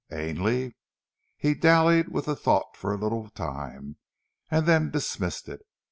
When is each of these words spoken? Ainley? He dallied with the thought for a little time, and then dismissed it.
Ainley? 0.11 0.75
He 1.37 1.53
dallied 1.53 2.09
with 2.09 2.25
the 2.25 2.35
thought 2.35 2.75
for 2.75 2.91
a 2.91 2.97
little 2.97 3.29
time, 3.29 3.97
and 4.49 4.65
then 4.65 4.89
dismissed 4.89 5.47
it. 5.47 5.61